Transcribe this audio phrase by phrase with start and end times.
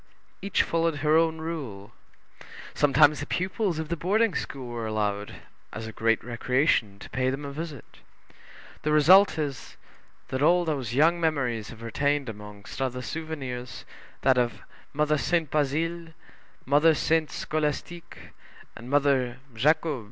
[0.41, 1.91] Each followed her own rule.
[2.73, 5.35] Sometimes the pupils of the boarding school were allowed,
[5.71, 7.85] as a great recreation, to pay them a visit;
[8.81, 9.77] the result is,
[10.29, 13.85] that all those young memories have retained among other souvenirs
[14.21, 16.15] that of Mother Sainte Bazile,
[16.65, 18.33] Mother Sainte Scolastique,
[18.75, 19.99] and Mother Jacob.